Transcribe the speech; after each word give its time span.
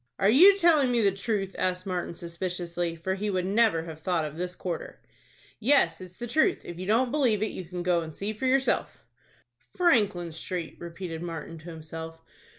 "Are 0.17 0.31
you 0.31 0.57
telling 0.57 0.91
me 0.91 0.99
the 1.01 1.11
truth?" 1.11 1.55
asked 1.59 1.85
Martin, 1.85 2.15
suspiciously, 2.15 2.95
for 2.95 3.13
he 3.13 3.29
would 3.29 3.45
never 3.45 3.83
have 3.83 3.99
thought 3.99 4.25
of 4.25 4.35
this 4.35 4.55
quarter. 4.55 4.99
"Yes, 5.59 6.01
it's 6.01 6.17
the 6.17 6.25
truth. 6.25 6.65
If 6.65 6.79
you 6.79 6.87
don't 6.87 7.11
believe 7.11 7.43
it, 7.43 7.51
you 7.51 7.65
can 7.65 7.83
go 7.83 8.01
and 8.01 8.15
see 8.15 8.33
for 8.33 8.47
yourself." 8.47 9.05
"Franklin 9.77 10.31
Street!" 10.31 10.75
repeated 10.79 11.21
Martin 11.21 11.59
to 11.59 11.65
himself. 11.65 12.19